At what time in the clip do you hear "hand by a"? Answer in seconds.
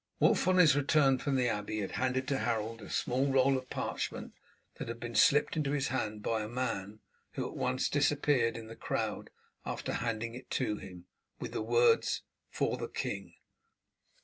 5.89-6.47